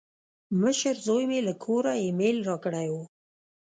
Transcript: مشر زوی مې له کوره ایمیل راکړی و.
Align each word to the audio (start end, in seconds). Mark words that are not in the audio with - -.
مشر 0.61 0.95
زوی 1.05 1.23
مې 1.29 1.39
له 1.47 1.53
کوره 1.63 1.93
ایمیل 2.03 2.37
راکړی 2.49 2.87
و. 2.93 2.95